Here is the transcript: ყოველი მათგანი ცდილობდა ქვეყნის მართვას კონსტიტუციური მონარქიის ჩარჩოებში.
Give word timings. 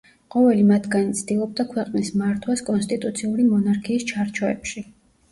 ყოველი 0.33 0.61
მათგანი 0.67 1.17
ცდილობდა 1.17 1.65
ქვეყნის 1.73 2.09
მართვას 2.21 2.63
კონსტიტუციური 2.69 3.45
მონარქიის 3.51 4.07
ჩარჩოებში. 4.13 4.83